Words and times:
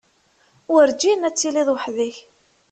Werǧin 0.71 1.25
ad 1.27 1.35
tiliḍ 1.35 1.67
weḥd-k. 1.71 2.17